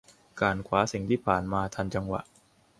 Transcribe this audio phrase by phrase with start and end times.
[0.41, 2.21] การคว้าสิ่งที่ผ่านมาทันจังหวะ